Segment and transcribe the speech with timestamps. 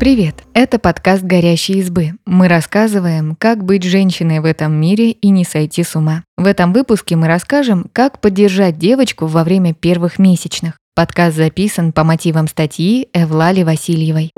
[0.00, 0.44] Привет!
[0.54, 2.12] Это подкаст «Горящие избы».
[2.24, 6.24] Мы рассказываем, как быть женщиной в этом мире и не сойти с ума.
[6.38, 10.78] В этом выпуске мы расскажем, как поддержать девочку во время первых месячных.
[10.94, 14.30] Подкаст записан по мотивам статьи Эвлали Васильевой.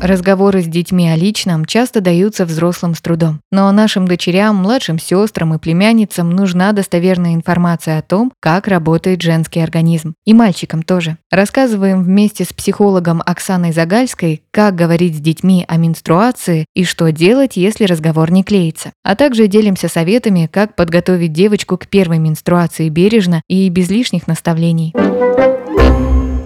[0.00, 3.40] Разговоры с детьми о личном часто даются взрослым с трудом.
[3.50, 9.58] Но нашим дочерям, младшим сестрам и племянницам нужна достоверная информация о том, как работает женский
[9.58, 10.14] организм.
[10.24, 11.16] И мальчикам тоже.
[11.32, 17.56] Рассказываем вместе с психологом Оксаной Загальской, как говорить с детьми о менструации и что делать,
[17.56, 18.92] если разговор не клеится.
[19.02, 24.92] А также делимся советами, как подготовить девочку к первой менструации бережно и без лишних наставлений.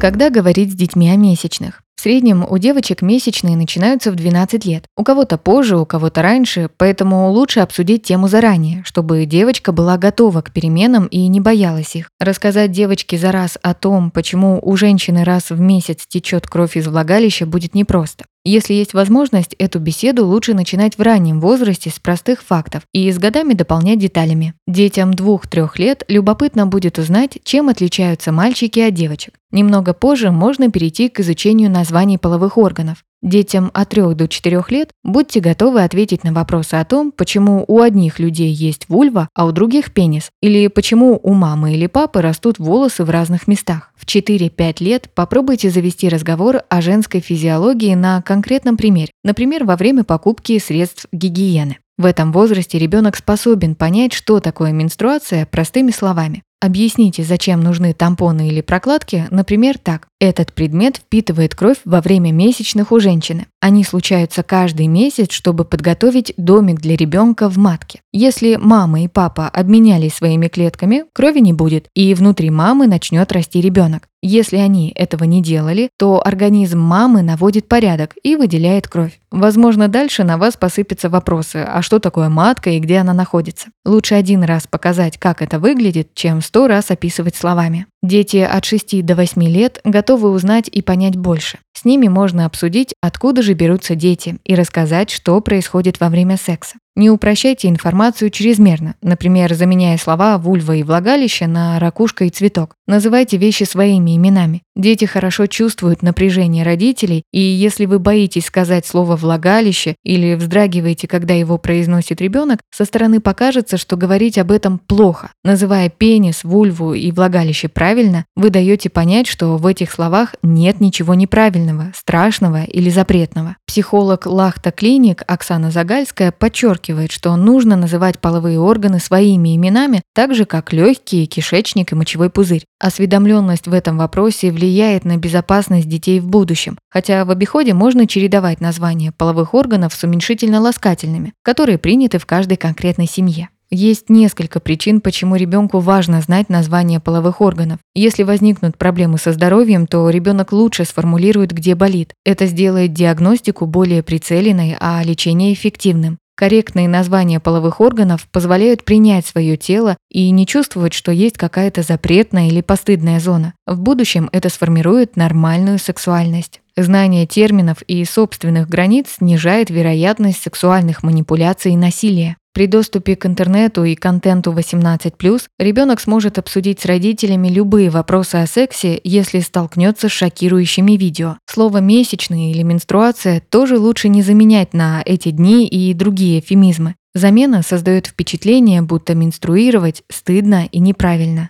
[0.01, 1.83] Когда говорить с детьми о месячных?
[2.02, 4.87] В среднем у девочек месячные начинаются в 12 лет.
[4.97, 10.42] У кого-то позже, у кого-то раньше, поэтому лучше обсудить тему заранее, чтобы девочка была готова
[10.42, 12.11] к переменам и не боялась их.
[12.19, 16.89] Рассказать девочке за раз о том, почему у женщины раз в месяц течет кровь из
[16.89, 18.25] влагалища, будет непросто.
[18.45, 23.17] Если есть возможность, эту беседу лучше начинать в раннем возрасте с простых фактов и с
[23.17, 24.55] годами дополнять деталями.
[24.67, 29.34] Детям 2-3 лет любопытно будет узнать, чем отличаются мальчики от девочек.
[29.53, 33.05] Немного позже можно перейти к изучению названий половых органов.
[33.23, 37.81] Детям от 3 до 4 лет будьте готовы ответить на вопросы о том, почему у
[37.81, 42.59] одних людей есть вульва, а у других пенис, или почему у мамы или папы растут
[42.59, 43.93] волосы в разных местах.
[43.97, 50.03] В 4-5 лет попробуйте завести разговор о женской физиологии на конкретном примере, например, во время
[50.03, 51.78] покупки средств гигиены.
[51.98, 56.43] В этом возрасте ребенок способен понять, что такое менструация простыми словами.
[56.63, 60.07] Объясните, зачем нужны тампоны или прокладки, например, так.
[60.21, 63.49] Этот предмет впитывает кровь во время месячных у женщины.
[63.61, 67.99] Они случаются каждый месяц, чтобы подготовить домик для ребенка в матке.
[68.13, 73.61] Если мама и папа обменялись своими клетками, крови не будет, и внутри мамы начнет расти
[73.61, 74.07] ребенок.
[74.25, 79.19] Если они этого не делали, то организм мамы наводит порядок и выделяет кровь.
[79.33, 83.71] Возможно, дальше на вас посыпятся вопросы, а что такое матка и где она находится.
[83.84, 87.87] Лучше один раз показать, как это выглядит, чем сто раз описывать словами.
[88.03, 91.57] Дети от 6 до 8 лет готовы узнать и понять больше.
[91.73, 96.77] С ними можно обсудить, откуда же берутся дети, и рассказать, что происходит во время секса.
[96.95, 102.75] Не упрощайте информацию чрезмерно, например, заменяя слова «вульва» и «влагалище» на «ракушка» и «цветок».
[102.87, 104.61] Называйте вещи своими именами.
[104.75, 111.34] Дети хорошо чувствуют напряжение родителей, и если вы боитесь сказать слово «влагалище» или вздрагиваете, когда
[111.34, 115.33] его произносит ребенок, со стороны покажется, что говорить об этом плохо.
[115.44, 121.15] Называя пенис, вульву и влагалище правильно, вы даете понять, что в этих словах нет ничего
[121.15, 123.56] неправильного, страшного или запретного.
[123.66, 130.47] Психолог Лахта Клиник Оксана Загальская подчеркивает, что нужно называть половые органы своими именами, так же
[130.47, 132.65] как легкие, кишечник и мочевой пузырь.
[132.81, 138.61] Осведомленность в этом вопросе влияет на безопасность детей в будущем, хотя в обиходе можно чередовать
[138.61, 143.49] названия половых органов с уменьшительно-ласкательными, которые приняты в каждой конкретной семье.
[143.75, 147.81] Есть несколько причин, почему ребенку важно знать название половых органов.
[147.95, 152.12] Если возникнут проблемы со здоровьем, то ребенок лучше сформулирует, где болит.
[152.25, 156.19] Это сделает диагностику более прицеленной, а лечение эффективным.
[156.42, 162.48] Корректные названия половых органов позволяют принять свое тело и не чувствовать, что есть какая-то запретная
[162.48, 163.54] или постыдная зона.
[163.64, 166.60] В будущем это сформирует нормальную сексуальность.
[166.76, 172.36] Знание терминов и собственных границ снижает вероятность сексуальных манипуляций и насилия.
[172.55, 178.47] При доступе к интернету и контенту 18+, ребенок сможет обсудить с родителями любые вопросы о
[178.47, 181.39] сексе, если столкнется с шокирующими видео.
[181.47, 186.95] Слово «месячные» или «менструация» тоже лучше не заменять на эти дни и другие эфемизмы.
[187.15, 191.49] Замена создает впечатление, будто менструировать стыдно и неправильно.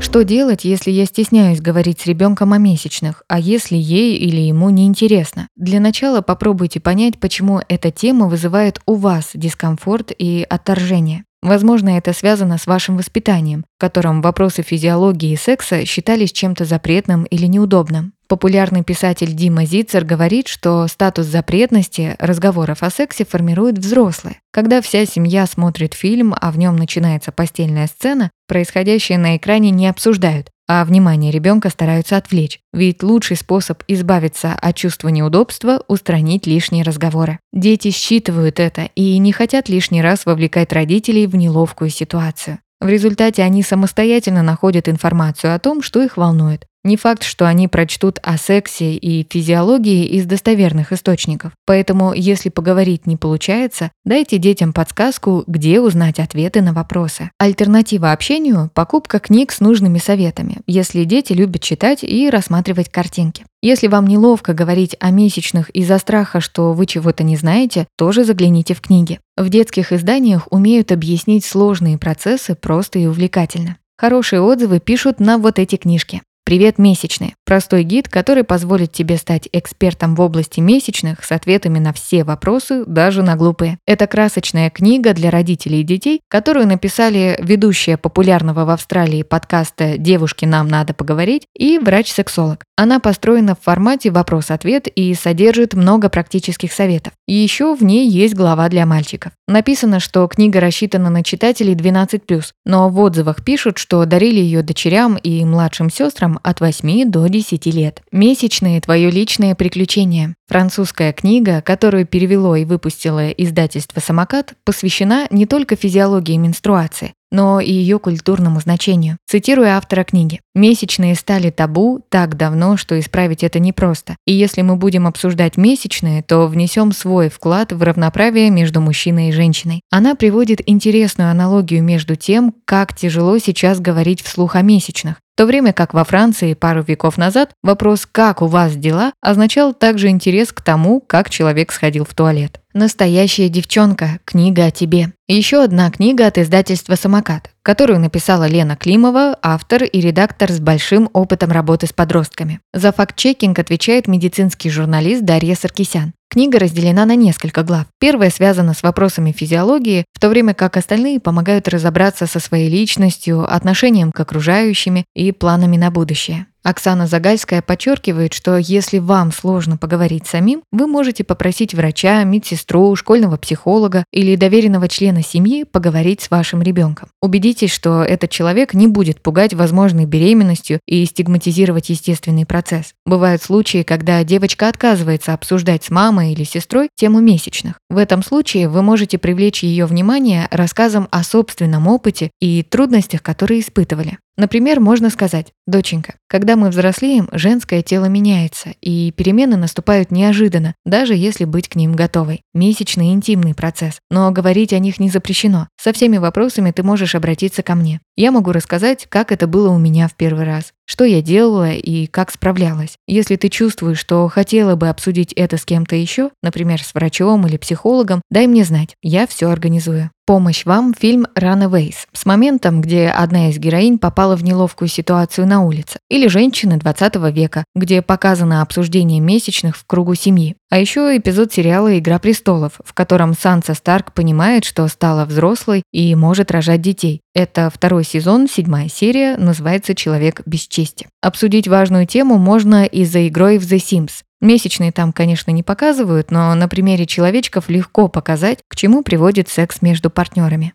[0.00, 4.70] Что делать, если я стесняюсь говорить с ребенком о месячных, а если ей или ему
[4.70, 5.48] неинтересно?
[5.56, 11.24] Для начала попробуйте понять, почему эта тема вызывает у вас дискомфорт и отторжение.
[11.46, 17.22] Возможно, это связано с вашим воспитанием, в котором вопросы физиологии и секса считались чем-то запретным
[17.22, 18.14] или неудобным.
[18.26, 24.40] Популярный писатель Дима Зицер говорит, что статус запретности разговоров о сексе формирует взрослые.
[24.50, 29.86] Когда вся семья смотрит фильм, а в нем начинается постельная сцена, происходящее на экране не
[29.86, 32.60] обсуждают, а внимание ребенка стараются отвлечь.
[32.72, 37.38] Ведь лучший способ избавиться от чувства неудобства– устранить лишние разговоры.
[37.52, 42.58] Дети считывают это и не хотят лишний раз вовлекать родителей в неловкую ситуацию.
[42.80, 46.66] В результате они самостоятельно находят информацию о том, что их волнует.
[46.86, 51.50] Не факт, что они прочтут о сексе и физиологии из достоверных источников.
[51.66, 57.32] Поэтому, если поговорить не получается, дайте детям подсказку, где узнать ответы на вопросы.
[57.40, 63.44] Альтернатива общению– покупка книг с нужными советами, если дети любят читать и рассматривать картинки.
[63.62, 68.74] Если вам неловко говорить о месячных из-за страха, что вы чего-то не знаете, тоже загляните
[68.74, 69.18] в книги.
[69.36, 73.78] В детских изданиях умеют объяснить сложные процессы просто и увлекательно.
[73.98, 76.22] Хорошие отзывы пишут на вот эти книжки.
[76.48, 81.92] «Привет, месячные»– простой гид, который позволит тебе стать экспертом в области месячных с ответами на
[81.92, 83.78] все вопросы, даже на глупые.
[83.84, 90.44] Это красочная книга для родителей и детей, которую написали ведущая популярного в Австралии подкаста «Девушки,
[90.44, 92.62] нам надо поговорить» и врач-сексолог.
[92.76, 97.12] Она построена в формате вопрос-ответ и содержит много практических советов.
[97.26, 99.32] И еще в ней есть глава для мальчиков.
[99.48, 105.16] Написано, что книга рассчитана на читателей 12+, но в отзывах пишут, что дарили ее дочерям
[105.16, 108.02] и младшим сестрам от 8 до 10 лет.
[108.12, 110.34] «Месячные– твое личное приключение».
[110.48, 117.70] Французская книга, которую перевело и выпустило издательство «Самокат», посвящена не только физиологии менструации, но и
[117.70, 119.18] ее культурному значению.
[119.26, 120.40] Цитирую автора книги.
[120.54, 124.16] «Месячные стали табу так давно, что исправить это непросто.
[124.26, 129.32] И если мы будем обсуждать месячные, то внесем свой вклад в равноправие между мужчиной и
[129.32, 129.80] женщиной».
[129.90, 135.44] Она приводит интересную аналогию между тем, как тяжело сейчас говорить вслух о месячных, в то
[135.44, 140.50] время как во Франции пару веков назад вопрос «как у вас дела?» означал также интерес
[140.50, 142.60] к тому, как человек сходил в туалет.
[142.72, 144.18] «Настоящая девчонка.
[144.24, 145.12] Книга о тебе».
[145.28, 151.10] Еще одна книга от издательства «Самокат», которую написала Лена Климова, автор и редактор с большим
[151.14, 152.60] опытом работы с подростками.
[152.72, 156.12] За факт-чекинг отвечает медицинский журналист Дарья Саркисян.
[156.30, 157.86] Книга разделена на несколько глав.
[157.98, 163.52] Первая связана с вопросами физиологии, в то время как остальные помогают разобраться со своей личностью,
[163.52, 166.46] отношением к окружающим и планами на будущее.
[166.66, 173.36] Оксана Загальская подчеркивает, что если вам сложно поговорить самим, вы можете попросить врача, медсестру, школьного
[173.36, 177.08] психолога или доверенного члена семьи поговорить с вашим ребенком.
[177.20, 182.94] Убедитесь, что этот человек не будет пугать возможной беременностью и стигматизировать естественный процесс.
[183.04, 187.78] Бывают случаи, когда девочка отказывается обсуждать с мамой или сестрой тему месячных.
[187.88, 193.60] В этом случае вы можете привлечь ее внимание рассказом о собственном опыте и трудностях, которые
[193.60, 194.18] испытывали.
[194.36, 201.14] Например, можно сказать, доченька, когда мы взрослеем, женское тело меняется, и перемены наступают неожиданно, даже
[201.14, 202.42] если быть к ним готовой.
[202.52, 205.68] Месячный интимный процесс, но говорить о них не запрещено.
[205.80, 208.00] Со всеми вопросами ты можешь обратиться ко мне.
[208.14, 212.06] Я могу рассказать, как это было у меня в первый раз, что я делала и
[212.06, 212.96] как справлялась.
[213.06, 217.56] Если ты чувствуешь, что хотела бы обсудить это с кем-то еще, например, с врачом или
[217.56, 220.10] психологом, дай мне знать, я все организую.
[220.26, 225.62] Помощь вам фильм Runaways с моментом, где одна из героинь попала в неловкую ситуацию на
[225.62, 230.56] улице, или женщины 20 века, где показано обсуждение месячных в кругу семьи.
[230.68, 236.12] А еще эпизод сериала «Игра престолов», в котором Санса Старк понимает, что стала взрослой и
[236.16, 237.20] может рожать детей.
[237.36, 241.06] Это второй сезон, седьмая серия, называется «Человек без чести».
[241.20, 244.22] Обсудить важную тему можно и за игрой в The Sims.
[244.40, 249.82] Месячные там, конечно, не показывают, но на примере человечков легко показать, к чему приводит секс
[249.82, 250.72] между партнерами.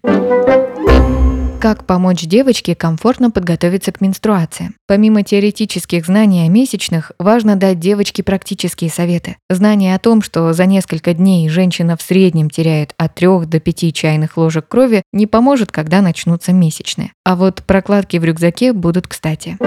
[1.62, 4.72] Как помочь девочке комфортно подготовиться к менструации?
[4.88, 9.38] Помимо теоретических знаний о месячных, важно дать девочке практические советы.
[9.48, 13.94] Знание о том, что за несколько дней женщина в среднем теряет от 3 до 5
[13.94, 17.12] чайных ложек крови, не поможет, когда начнутся месячные.
[17.24, 19.58] А вот прокладки в рюкзаке будут кстати.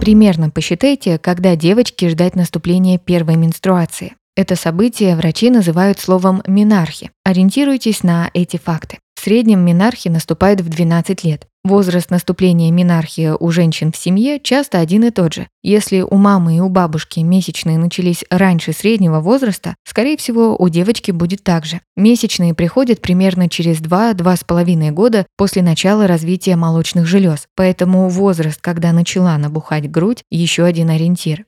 [0.00, 4.14] Примерно посчитайте, когда девочке ждать наступления первой менструации.
[4.34, 7.12] Это событие врачи называют словом «минархи».
[7.24, 8.98] Ориентируйтесь на эти факты.
[9.20, 11.46] В среднем минархи наступает в 12 лет.
[11.62, 15.46] Возраст наступления минархии у женщин в семье часто один и тот же.
[15.62, 21.10] Если у мамы и у бабушки месячные начались раньше среднего возраста, скорее всего, у девочки
[21.10, 21.82] будет так же.
[21.98, 29.36] Месячные приходят примерно через 2-2,5 года после начала развития молочных желез, поэтому возраст, когда начала
[29.36, 31.44] набухать грудь, еще один ориентир.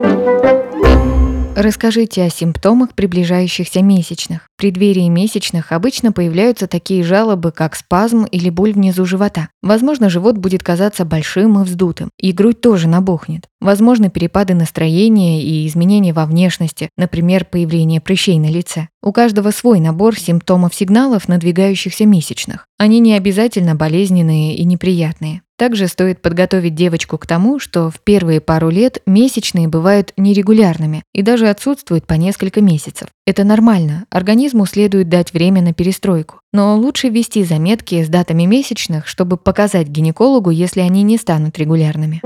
[1.54, 4.48] Расскажите о симптомах приближающихся месячных.
[4.56, 9.48] В преддверии месячных обычно появляются такие жалобы, как спазм или боль внизу живота.
[9.62, 13.48] Возможно, живот будет казаться большим и вздутым, и грудь тоже набухнет.
[13.60, 18.88] Возможны перепады настроения и изменения во внешности, например, появление прыщей на лице.
[19.02, 22.66] У каждого свой набор симптомов-сигналов надвигающихся месячных.
[22.78, 25.42] Они не обязательно болезненные и неприятные.
[25.62, 31.22] Также стоит подготовить девочку к тому, что в первые пару лет месячные бывают нерегулярными и
[31.22, 33.06] даже отсутствуют по несколько месяцев.
[33.28, 36.40] Это нормально, организму следует дать время на перестройку.
[36.52, 42.20] Но лучше вести заметки с датами месячных, чтобы показать гинекологу, если они не станут регулярными.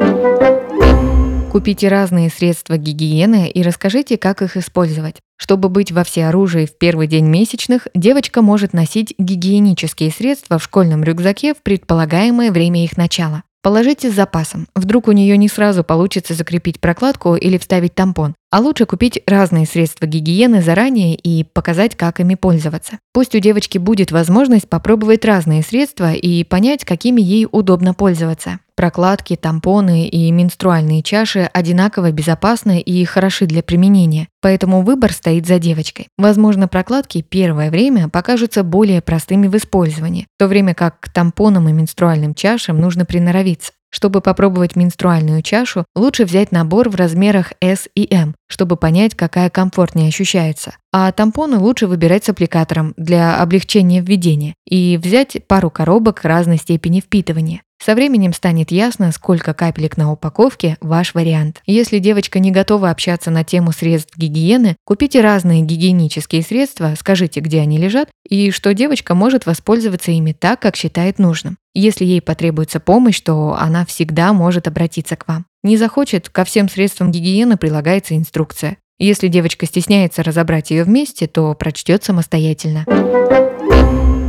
[1.56, 5.16] Купите разные средства гигиены и расскажите, как их использовать.
[5.38, 11.02] Чтобы быть во всеоружии в первый день месячных, девочка может носить гигиенические средства в школьном
[11.02, 13.42] рюкзаке в предполагаемое время их начала.
[13.62, 14.68] Положите с запасом.
[14.74, 18.34] Вдруг у нее не сразу получится закрепить прокладку или вставить тампон.
[18.56, 22.98] А лучше купить разные средства гигиены заранее и показать, как ими пользоваться.
[23.12, 28.60] Пусть у девочки будет возможность попробовать разные средства и понять, какими ей удобно пользоваться.
[28.74, 35.58] Прокладки, тампоны и менструальные чаши одинаково безопасны и хороши для применения, поэтому выбор стоит за
[35.58, 36.08] девочкой.
[36.16, 41.68] Возможно, прокладки первое время покажутся более простыми в использовании, в то время как к тампонам
[41.68, 43.72] и менструальным чашам нужно приноровиться.
[43.90, 49.48] Чтобы попробовать менструальную чашу, лучше взять набор в размерах S и M, чтобы понять, какая
[49.48, 50.76] комфортнее ощущается.
[50.92, 57.00] А тампоны лучше выбирать с аппликатором для облегчения введения и взять пару коробок разной степени
[57.00, 57.62] впитывания.
[57.84, 61.62] Со временем станет ясно, сколько капелек на упаковке– ваш вариант.
[61.66, 67.60] Если девочка не готова общаться на тему средств гигиены, купите разные гигиенические средства, скажите, где
[67.60, 71.58] они лежат, и что девочка может воспользоваться ими так, как считает нужным.
[71.74, 75.44] Если ей потребуется помощь, то она всегда может обратиться к вам.
[75.62, 78.78] Не захочет, ко всем средствам гигиены прилагается инструкция.
[78.98, 82.86] Если девочка стесняется разобрать ее вместе, то прочтет самостоятельно.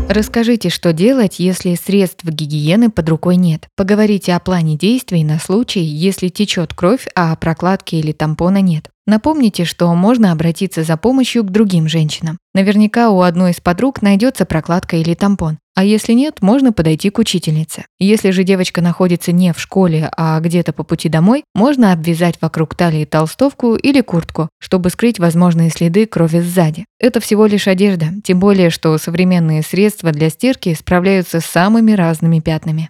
[0.10, 3.68] Расскажите, что делать, если средств гигиены под рукой нет.
[3.76, 8.90] Поговорите о плане действий на случай, если течет кровь, а прокладки или тампона нет.
[9.06, 12.38] Напомните, что можно обратиться за помощью к другим женщинам.
[12.54, 15.60] Наверняка у одной из подруг найдется прокладка или тампон.
[15.78, 17.86] А если нет, можно подойти к учительнице.
[18.00, 22.74] Если же девочка находится не в школе, а где-то по пути домой, можно обвязать вокруг
[22.74, 26.86] талии толстовку или куртку, чтобы скрыть возможные следы крови сзади.
[27.00, 32.40] Это всего лишь одежда, тем более, что современные средства для стирки справляются с самыми разными
[32.40, 32.90] пятнами.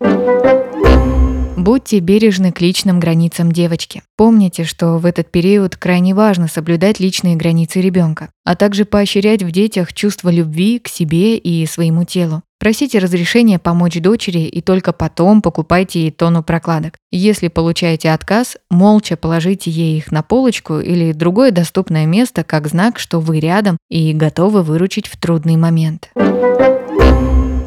[1.58, 4.02] Будьте бережны к личным границам девочки.
[4.16, 9.52] Помните, что в этот период крайне важно соблюдать личные границы ребенка, а также поощрять в
[9.52, 12.44] детях чувство любви к себе и своему телу.
[12.68, 16.96] Просите разрешения помочь дочери и только потом покупайте ей тонну прокладок.
[17.14, 23.00] Если получаете отказ, молча положите ей их на полочку или другое доступное место как знак,
[23.00, 26.10] что вы рядом и готовы выручить в трудный момент.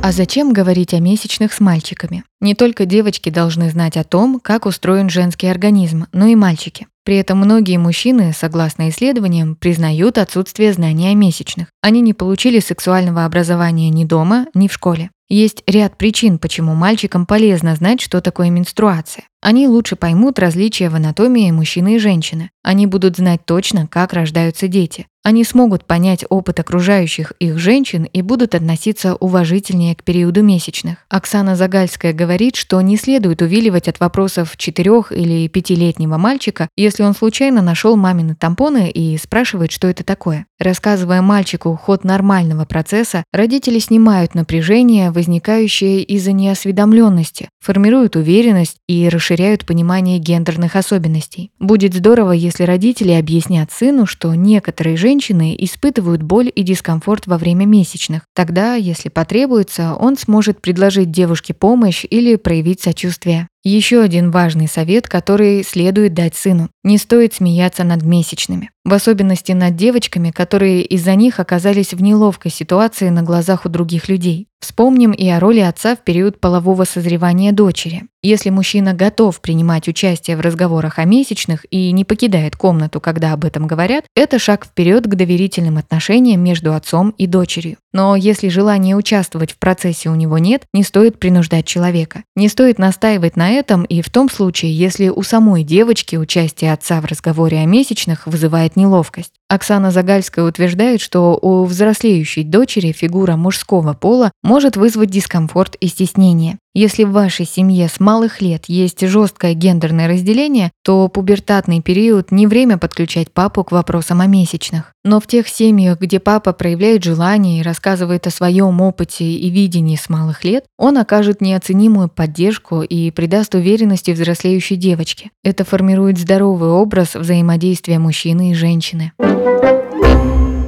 [0.03, 2.25] А зачем говорить о месячных с мальчиками?
[2.41, 6.87] Не только девочки должны знать о том, как устроен женский организм, но и мальчики.
[7.05, 11.69] При этом многие мужчины, согласно исследованиям, признают отсутствие знания о месячных.
[11.83, 15.11] Они не получили сексуального образования ни дома, ни в школе.
[15.29, 19.25] Есть ряд причин, почему мальчикам полезно знать, что такое менструация.
[19.43, 22.51] Они лучше поймут различия в анатомии мужчины и женщины.
[22.63, 25.07] Они будут знать точно, как рождаются дети.
[25.23, 31.05] Они смогут понять опыт окружающих их женщин и будут относиться уважительнее к периоду месячных.
[31.11, 37.15] Оксана Загальская говорит, что не следует увиливать от вопросов четырех или пятилетнего мальчика, если он
[37.15, 40.47] случайно нашел мамины тампоны и спрашивает, что это такое.
[40.59, 49.67] Рассказывая мальчику ход нормального процесса, родители снимают напряжение, возникающее из-за неосведомленности, формируют уверенность и расширяют
[49.67, 51.51] понимание гендерных особенностей.
[51.59, 57.37] Будет здорово, если родители объяснят сыну, что некоторые женщины женщины испытывают боль и дискомфорт во
[57.37, 58.23] время месячных.
[58.33, 63.49] Тогда, если потребуется, он сможет предложить девушке помощь или проявить сочувствие.
[63.65, 66.71] Еще один важный совет, который следует дать сыну.
[66.83, 68.71] Не стоит смеяться над месячными.
[68.85, 74.09] В особенности над девочками, которые из-за них оказались в неловкой ситуации на глазах у других
[74.09, 74.47] людей.
[74.61, 78.05] Вспомним и о роли отца в период полового созревания дочери.
[78.23, 83.47] Если мужчина готов принимать участие в разговорах о месячных и не покидает комнату, когда об
[83.47, 87.79] этом говорят, это шаг вперед к доверительным отношениям между отцом и дочерью.
[87.95, 92.25] Но если желания участвовать в процессе у него нет, не стоит принуждать человека.
[92.37, 97.01] Не стоит настаивать на этом и в том случае, если у самой девочки участие отца
[97.01, 99.33] в разговоре о месячных вызывает неловкость.
[99.49, 106.60] Оксана Загальская утверждает, что у взрослеющей дочери фигура мужского пола может вызвать дискомфорт и стеснение.
[106.73, 112.47] Если в вашей семье с малых лет есть жесткое гендерное разделение, то пубертатный период не
[112.47, 114.93] время подключать папу к вопросам о месячных.
[115.05, 119.97] Но в тех семьях, где папа проявляет желание и рассказывает о своем опыте и видении
[119.97, 125.31] с малых лет, он окажет неоценимую поддержку и придаст уверенности взрослеющей девочке.
[125.43, 129.11] Это формирует здоровый образ взаимодействия мужчины и женщины.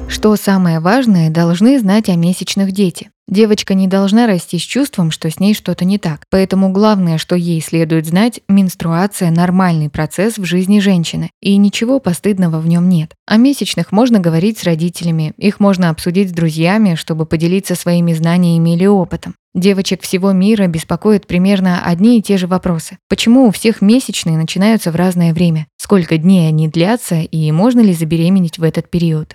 [0.08, 3.11] Что самое важное, должны знать о месячных дети.
[3.28, 6.24] Девочка не должна расти с чувством, что с ней что-то не так.
[6.28, 12.58] Поэтому главное, что ей следует знать, менструация– нормальный процесс в жизни женщины, и ничего постыдного
[12.58, 13.12] в нем нет.
[13.26, 18.74] О месячных можно говорить с родителями, их можно обсудить с друзьями, чтобы поделиться своими знаниями
[18.74, 19.34] или опытом.
[19.54, 22.96] Девочек всего мира беспокоят примерно одни и те же вопросы.
[23.08, 25.66] Почему у всех месячные начинаются в разное время?
[25.76, 29.34] Сколько дней они длятся и можно ли забеременеть в этот период?